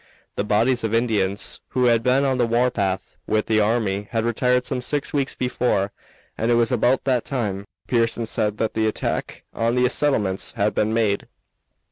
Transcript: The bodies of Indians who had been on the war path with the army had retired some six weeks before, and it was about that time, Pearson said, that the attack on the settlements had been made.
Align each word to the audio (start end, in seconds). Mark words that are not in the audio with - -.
The 0.35 0.43
bodies 0.43 0.83
of 0.83 0.95
Indians 0.95 1.61
who 1.67 1.83
had 1.85 2.01
been 2.01 2.23
on 2.25 2.39
the 2.39 2.47
war 2.47 2.71
path 2.71 3.17
with 3.27 3.45
the 3.45 3.59
army 3.59 4.07
had 4.09 4.25
retired 4.25 4.65
some 4.65 4.81
six 4.81 5.13
weeks 5.13 5.35
before, 5.35 5.91
and 6.39 6.49
it 6.49 6.55
was 6.55 6.71
about 6.71 7.03
that 7.03 7.23
time, 7.23 7.65
Pearson 7.87 8.25
said, 8.25 8.57
that 8.57 8.73
the 8.73 8.87
attack 8.87 9.43
on 9.53 9.75
the 9.75 9.87
settlements 9.91 10.53
had 10.53 10.73
been 10.73 10.91
made. 10.91 11.27